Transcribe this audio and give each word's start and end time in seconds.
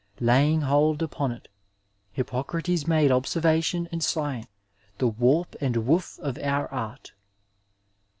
Laying 0.19 0.61
hold 0.61 1.03
upon 1.03 1.31
it 1.31 1.47
Hippo 2.11 2.41
crates 2.41 2.87
made 2.87 3.11
observation 3.11 3.87
and 3.91 4.01
science 4.03 4.47
the 4.97 5.07
warp 5.07 5.51
aijid 5.61 5.83
woof 5.83 6.17
of 6.23 6.39
our 6.39 6.67
art. 6.73 7.11